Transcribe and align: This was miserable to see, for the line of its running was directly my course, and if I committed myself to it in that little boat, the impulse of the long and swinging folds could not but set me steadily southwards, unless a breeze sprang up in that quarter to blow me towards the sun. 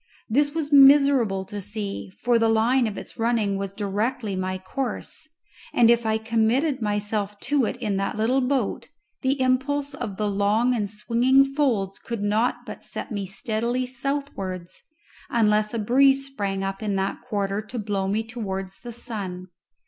This 0.27 0.55
was 0.55 0.73
miserable 0.73 1.45
to 1.45 1.61
see, 1.61 2.09
for 2.23 2.39
the 2.39 2.49
line 2.49 2.87
of 2.87 2.97
its 2.97 3.19
running 3.19 3.55
was 3.55 3.71
directly 3.71 4.35
my 4.35 4.57
course, 4.57 5.29
and 5.75 5.91
if 5.91 6.07
I 6.07 6.17
committed 6.17 6.81
myself 6.81 7.39
to 7.41 7.65
it 7.65 7.75
in 7.77 7.97
that 7.97 8.17
little 8.17 8.41
boat, 8.41 8.87
the 9.21 9.39
impulse 9.39 9.93
of 9.93 10.17
the 10.17 10.27
long 10.27 10.73
and 10.73 10.89
swinging 10.89 11.45
folds 11.45 11.99
could 11.99 12.23
not 12.23 12.65
but 12.65 12.83
set 12.83 13.11
me 13.11 13.27
steadily 13.27 13.85
southwards, 13.85 14.81
unless 15.29 15.71
a 15.71 15.77
breeze 15.77 16.25
sprang 16.25 16.63
up 16.63 16.81
in 16.81 16.95
that 16.95 17.21
quarter 17.21 17.61
to 17.61 17.77
blow 17.77 18.07
me 18.07 18.23
towards 18.23 18.79
the 18.79 18.91
sun. 18.91 19.49